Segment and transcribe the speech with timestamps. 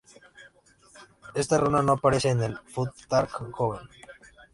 [1.35, 3.87] Esta runa no aparece en el futhark joven.